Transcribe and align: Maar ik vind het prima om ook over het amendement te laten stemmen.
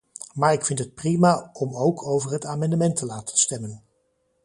Maar 0.33 0.53
ik 0.53 0.65
vind 0.65 0.79
het 0.79 0.93
prima 0.93 1.49
om 1.53 1.75
ook 1.75 2.03
over 2.07 2.31
het 2.31 2.45
amendement 2.45 2.95
te 2.97 3.05
laten 3.05 3.37
stemmen. 3.37 3.83